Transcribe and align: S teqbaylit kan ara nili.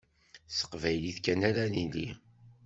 S 0.49 0.55
teqbaylit 0.59 1.17
kan 1.25 1.39
ara 1.49 1.65
nili. 1.73 2.07